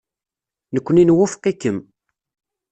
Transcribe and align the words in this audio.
Nekkni 0.73 1.03
nwufeq-ikem. 1.05 1.77